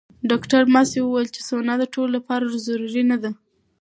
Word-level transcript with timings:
ډاکټره 0.29 0.71
ماسي 0.73 0.99
وویل 1.01 1.29
چې 1.35 1.41
سونا 1.49 1.73
د 1.79 1.83
ټولو 1.93 2.11
لپاره 2.17 2.43
ضروري 2.67 3.03
نه 3.11 3.17
ده. 3.23 3.31